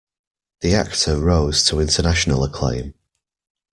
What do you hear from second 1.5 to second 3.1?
to international acclaim.